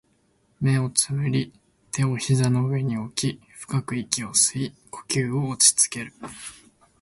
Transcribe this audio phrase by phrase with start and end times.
[0.59, 1.53] 目を瞑り、
[1.91, 6.13] 手を膝の上に置き、深く息を吸い、呼吸を落ち着ける